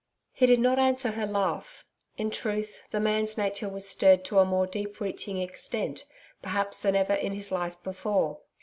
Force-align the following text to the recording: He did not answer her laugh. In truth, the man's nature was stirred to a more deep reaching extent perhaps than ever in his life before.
He 0.33 0.47
did 0.47 0.59
not 0.59 0.79
answer 0.79 1.11
her 1.11 1.27
laugh. 1.27 1.85
In 2.17 2.31
truth, 2.31 2.85
the 2.89 2.99
man's 2.99 3.37
nature 3.37 3.69
was 3.69 3.87
stirred 3.87 4.25
to 4.25 4.39
a 4.39 4.45
more 4.45 4.65
deep 4.65 4.99
reaching 4.99 5.37
extent 5.39 6.05
perhaps 6.41 6.79
than 6.81 6.95
ever 6.95 7.13
in 7.13 7.33
his 7.33 7.51
life 7.51 7.83
before. 7.83 8.39